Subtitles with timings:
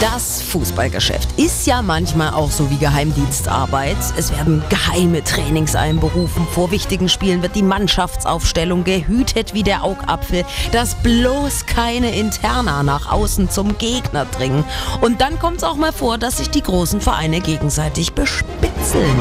[0.00, 3.98] Das Fußballgeschäft ist ja manchmal auch so wie Geheimdienstarbeit.
[4.16, 6.46] Es werden geheime Trainings einberufen.
[6.52, 13.12] Vor wichtigen Spielen wird die Mannschaftsaufstellung gehütet wie der Augapfel, dass bloß keine Interna nach
[13.12, 14.64] außen zum Gegner dringen.
[15.02, 19.18] Und dann kommt es auch mal vor, dass sich die großen Vereine gegenseitig bespitzeln.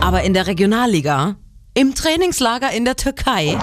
[0.00, 1.36] Aber in der Regionalliga,
[1.76, 3.58] im Trainingslager in der Türkei,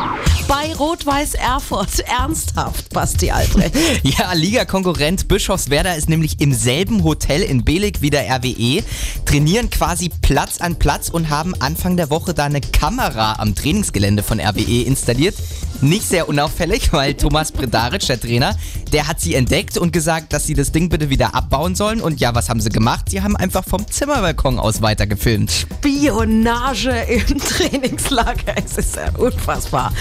[0.48, 2.00] bei Rot-Weiß Erfurt.
[2.02, 3.76] Ernsthaft, Basti Albrecht.
[4.04, 8.84] Ja, Liga-Konkurrent Bischofswerder ist nämlich im selben Hotel in Belik wie der RWE,
[9.26, 14.22] trainieren quasi Platz an Platz und haben Anfang der Woche da eine Kamera am Trainingsgelände
[14.22, 15.36] von RWE installiert.
[15.82, 18.56] Nicht sehr unauffällig, weil Thomas Bredaric, der Trainer,
[18.94, 22.00] der hat sie entdeckt und gesagt, dass sie das Ding bitte wieder abbauen sollen.
[22.00, 23.10] Und ja, was haben sie gemacht?
[23.10, 25.52] Sie haben einfach vom Zimmerbalkon aus weitergefilmt.
[25.52, 27.38] Spionage im
[28.04, 28.54] Trainingslager.
[28.66, 29.92] Es ist ja unfassbar.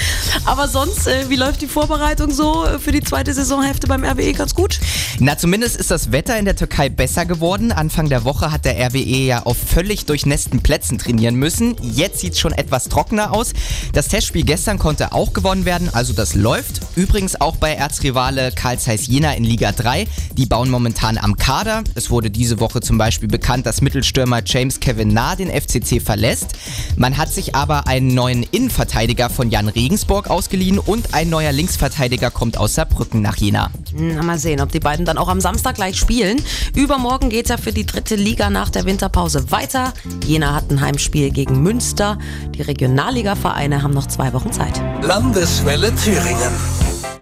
[0.45, 4.33] Aber sonst, äh, wie läuft die Vorbereitung so für die zweite Saisonhälfte beim RWE?
[4.33, 4.79] Ganz gut?
[5.19, 7.73] Na, zumindest ist das Wetter in der Türkei besser geworden.
[7.73, 11.77] Anfang der Woche hat der RWE ja auf völlig durchnässten Plätzen trainieren müssen.
[11.83, 13.53] Jetzt sieht es schon etwas trockener aus.
[13.93, 16.82] Das Testspiel gestern konnte auch gewonnen werden, also das läuft.
[16.95, 20.07] Übrigens auch bei Erzrivale Karl Zeiss Jena in Liga 3.
[20.37, 21.85] Die bauen momentan am Kader.
[21.95, 26.49] Es wurde diese Woche zum Beispiel bekannt, dass Mittelstürmer James Kevin Nah den FCC verlässt.
[26.97, 32.31] Man hat sich aber einen neuen Innenverteidiger von Jan Regensburg ausgeliehen und ein neuer Linksverteidiger
[32.31, 33.71] kommt aus Saarbrücken nach Jena.
[33.95, 36.43] Mal sehen, ob die beiden dann auch am Samstag gleich spielen.
[36.75, 39.93] Übermorgen geht es ja für die dritte Liga nach der Winterpause weiter.
[40.25, 42.19] Jena hat ein Heimspiel gegen Münster.
[42.57, 44.81] Die Regionalliga-Vereine haben noch zwei Wochen Zeit.
[45.03, 46.92] Landeswelle Thüringen.